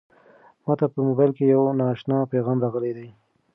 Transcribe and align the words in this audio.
ما 0.65 0.73
ته 0.79 0.85
په 0.93 0.99
موبایل 1.07 1.31
کې 1.37 1.43
یو 1.53 1.63
نااشنا 1.79 2.17
پیغام 2.33 2.57
راغلی 2.63 2.91
دی. 2.97 3.09